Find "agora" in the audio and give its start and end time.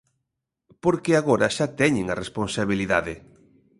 1.15-1.47